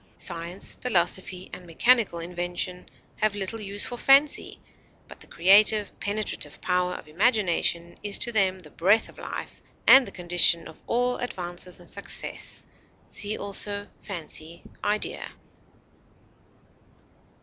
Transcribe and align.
Science, 0.17 0.77
philosophy, 0.81 1.47
and 1.53 1.67
mechanical 1.67 2.17
invention 2.17 2.89
have 3.17 3.35
little 3.35 3.61
use 3.61 3.85
for 3.85 3.99
fancy, 3.99 4.59
but 5.07 5.19
the 5.19 5.27
creative, 5.27 5.91
penetrative 5.99 6.59
power 6.59 6.93
of 6.95 7.07
imagination 7.07 7.95
is 8.01 8.17
to 8.17 8.31
them 8.31 8.57
the 8.57 8.71
breath 8.71 9.09
of 9.09 9.19
life, 9.19 9.61
and 9.85 10.07
the 10.07 10.11
condition 10.11 10.67
of 10.67 10.81
all 10.87 11.17
advance 11.17 11.67
and 11.77 11.87
success. 11.87 12.63
See 13.09 13.37
also 13.37 13.89
FANCY; 13.99 14.63
IDEA. 14.83 15.33